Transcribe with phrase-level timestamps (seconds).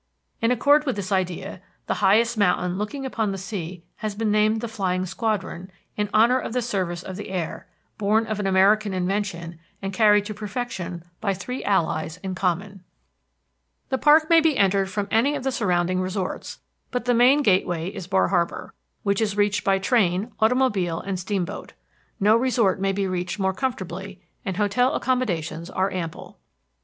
[0.41, 4.59] In accord with this idea, the highest mountain looking upon the sea has been named
[4.59, 7.67] the Flying Squadron, in honor of the service of the air,
[7.99, 12.83] born of an American invention, and carried to perfection by the three allies in common.
[13.89, 16.57] The park may be entered from any of the surrounding resorts,
[16.89, 18.73] but the main gateway is Bar Harbor,
[19.03, 21.73] which is reached by train, automobile, and steamboat.
[22.19, 26.39] No resort may be reached more comfortably, and hotel accommodations are ample.